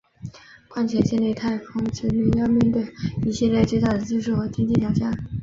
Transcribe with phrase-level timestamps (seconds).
[0.67, 2.87] 况且建立太空殖民要面对
[3.23, 5.15] 一系列巨大的技术和经济挑战。